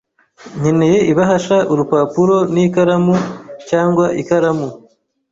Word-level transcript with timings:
Nkeneye 0.59 0.97
ibahasha, 1.11 1.57
urupapuro, 1.71 2.35
n'ikaramu 2.53 3.15
cyangwa 3.69 4.05
ikaramu. 4.21 4.67